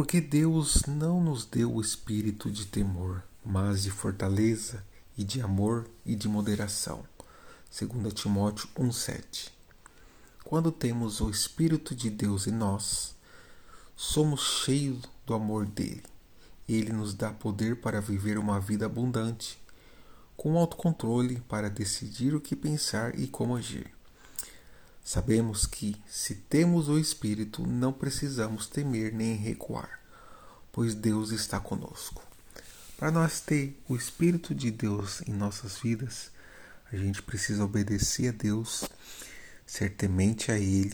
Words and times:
Porque 0.00 0.18
Deus 0.18 0.86
não 0.86 1.22
nos 1.22 1.44
deu 1.44 1.74
o 1.74 1.78
espírito 1.78 2.50
de 2.50 2.64
temor, 2.64 3.22
mas 3.44 3.82
de 3.82 3.90
fortaleza 3.90 4.82
e 5.14 5.22
de 5.22 5.42
amor 5.42 5.86
e 6.06 6.16
de 6.16 6.26
moderação. 6.26 7.04
2 7.78 8.14
Timóteo 8.14 8.66
1,7 8.78 9.50
Quando 10.42 10.72
temos 10.72 11.20
o 11.20 11.28
Espírito 11.28 11.94
de 11.94 12.08
Deus 12.08 12.46
em 12.46 12.50
nós, 12.50 13.14
somos 13.94 14.64
cheios 14.64 15.02
do 15.26 15.34
amor 15.34 15.66
dele. 15.66 16.02
Ele 16.66 16.94
nos 16.94 17.12
dá 17.12 17.30
poder 17.30 17.76
para 17.82 18.00
viver 18.00 18.38
uma 18.38 18.58
vida 18.58 18.86
abundante, 18.86 19.62
com 20.34 20.56
autocontrole 20.56 21.42
para 21.46 21.68
decidir 21.68 22.34
o 22.34 22.40
que 22.40 22.56
pensar 22.56 23.18
e 23.18 23.28
como 23.28 23.54
agir. 23.54 23.92
Sabemos 25.04 25.66
que, 25.66 25.96
se 26.08 26.34
temos 26.34 26.88
o 26.88 26.98
Espírito, 26.98 27.66
não 27.66 27.92
precisamos 27.92 28.66
temer 28.66 29.12
nem 29.12 29.34
recuar, 29.34 30.00
pois 30.70 30.94
Deus 30.94 31.30
está 31.30 31.58
conosco. 31.58 32.22
Para 32.96 33.10
nós 33.10 33.40
ter 33.40 33.80
o 33.88 33.96
Espírito 33.96 34.54
de 34.54 34.70
Deus 34.70 35.22
em 35.26 35.32
nossas 35.32 35.78
vidas, 35.78 36.30
a 36.92 36.96
gente 36.96 37.22
precisa 37.22 37.64
obedecer 37.64 38.28
a 38.28 38.32
Deus, 38.32 38.84
ser 39.66 39.90
temente 39.96 40.52
a 40.52 40.58
Ele, 40.58 40.92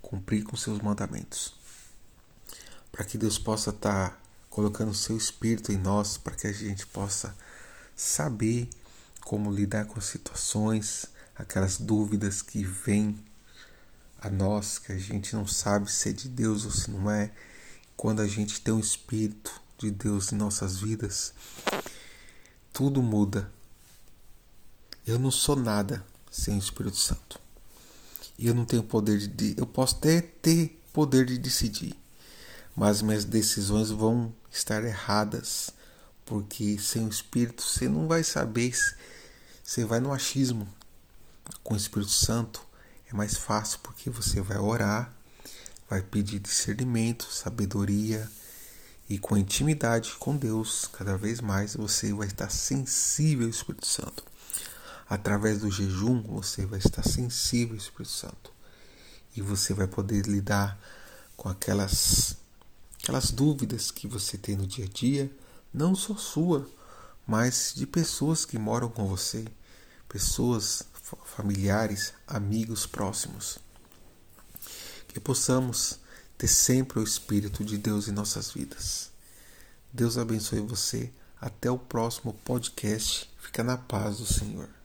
cumprir 0.00 0.44
com 0.44 0.56
seus 0.56 0.80
mandamentos. 0.80 1.54
Para 2.92 3.04
que 3.04 3.18
Deus 3.18 3.38
possa 3.38 3.70
estar 3.70 4.10
tá 4.10 4.18
colocando 4.48 4.90
o 4.90 4.94
seu 4.94 5.16
Espírito 5.16 5.72
em 5.72 5.76
nós, 5.76 6.16
para 6.16 6.36
que 6.36 6.46
a 6.46 6.52
gente 6.52 6.86
possa 6.86 7.36
saber 7.94 8.68
como 9.20 9.52
lidar 9.52 9.86
com 9.86 9.98
as 9.98 10.04
situações, 10.04 11.06
aquelas 11.38 11.78
dúvidas 11.78 12.42
que 12.42 12.64
vêm 12.64 13.18
a 14.20 14.30
nós, 14.30 14.78
que 14.78 14.92
a 14.92 14.98
gente 14.98 15.34
não 15.34 15.46
sabe 15.46 15.90
se 15.90 16.10
é 16.10 16.12
de 16.12 16.28
Deus 16.28 16.64
ou 16.64 16.70
se 16.70 16.90
não 16.90 17.10
é. 17.10 17.30
Quando 17.96 18.20
a 18.20 18.26
gente 18.26 18.60
tem 18.60 18.74
o 18.74 18.80
Espírito 18.80 19.60
de 19.78 19.90
Deus 19.90 20.32
em 20.32 20.36
nossas 20.36 20.78
vidas, 20.78 21.32
tudo 22.72 23.02
muda 23.02 23.50
eu 25.06 25.20
não 25.20 25.30
sou 25.30 25.54
nada 25.54 26.04
sem 26.28 26.56
o 26.56 26.58
Espírito 26.58 26.96
Santo. 26.96 27.38
E 28.36 28.48
eu 28.48 28.54
não 28.54 28.64
tenho 28.64 28.82
poder 28.82 29.18
de. 29.18 29.54
Eu 29.56 29.64
posso 29.64 29.94
até 29.96 30.20
ter 30.20 30.82
poder 30.92 31.24
de 31.26 31.38
decidir, 31.38 31.94
mas 32.74 33.02
minhas 33.02 33.24
decisões 33.24 33.88
vão 33.88 34.34
estar 34.50 34.82
erradas, 34.82 35.70
porque 36.24 36.76
sem 36.78 37.06
o 37.06 37.08
Espírito 37.08 37.62
você 37.62 37.88
não 37.88 38.08
vai 38.08 38.24
saber. 38.24 38.74
Você 39.62 39.84
vai 39.84 40.00
no 40.00 40.12
achismo. 40.12 40.66
Com 41.62 41.74
o 41.74 41.76
Espírito 41.76 42.10
Santo 42.10 42.60
é 43.10 43.14
mais 43.14 43.36
fácil, 43.36 43.78
porque 43.82 44.10
você 44.10 44.40
vai 44.40 44.58
orar, 44.58 45.12
vai 45.88 46.02
pedir 46.02 46.38
discernimento, 46.38 47.30
sabedoria. 47.30 48.30
E 49.08 49.18
com 49.18 49.36
intimidade 49.36 50.14
com 50.18 50.36
Deus, 50.36 50.88
cada 50.92 51.16
vez 51.16 51.40
mais 51.40 51.76
você 51.76 52.12
vai 52.12 52.26
estar 52.26 52.50
sensível 52.50 53.44
ao 53.46 53.50
Espírito 53.50 53.86
Santo 53.86 54.24
através 55.08 55.60
do 55.60 55.70
jejum, 55.70 56.20
você 56.22 56.66
vai 56.66 56.78
estar 56.80 57.02
sensível 57.04 57.74
ao 57.74 57.78
Espírito 57.78 58.12
Santo. 58.12 58.52
E 59.36 59.40
você 59.40 59.72
vai 59.72 59.86
poder 59.86 60.26
lidar 60.26 60.78
com 61.36 61.48
aquelas, 61.48 62.36
aquelas 63.02 63.30
dúvidas 63.30 63.90
que 63.90 64.08
você 64.08 64.36
tem 64.36 64.56
no 64.56 64.66
dia 64.66 64.86
a 64.86 64.88
dia, 64.88 65.30
não 65.72 65.94
só 65.94 66.16
sua, 66.16 66.68
mas 67.26 67.72
de 67.74 67.86
pessoas 67.86 68.44
que 68.44 68.58
moram 68.58 68.88
com 68.88 69.06
você, 69.06 69.44
pessoas 70.08 70.82
familiares, 71.24 72.12
amigos 72.26 72.86
próximos. 72.86 73.58
Que 75.08 75.20
possamos 75.20 75.98
ter 76.36 76.48
sempre 76.48 76.98
o 76.98 77.02
Espírito 77.02 77.64
de 77.64 77.78
Deus 77.78 78.08
em 78.08 78.12
nossas 78.12 78.52
vidas. 78.52 79.10
Deus 79.92 80.18
abençoe 80.18 80.60
você. 80.60 81.12
Até 81.40 81.70
o 81.70 81.78
próximo 81.78 82.32
podcast. 82.44 83.30
Fica 83.38 83.62
na 83.62 83.76
paz 83.76 84.18
do 84.18 84.26
Senhor. 84.26 84.75